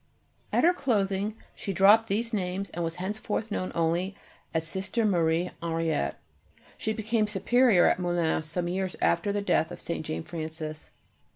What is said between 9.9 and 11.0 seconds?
Jane Frances.